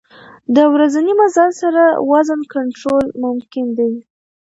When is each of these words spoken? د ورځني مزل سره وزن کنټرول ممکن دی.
د 0.55 0.57
ورځني 0.73 1.13
مزل 1.19 1.49
سره 1.61 1.83
وزن 2.11 2.41
کنټرول 2.53 3.05
ممکن 3.23 3.65
دی. 3.77 3.93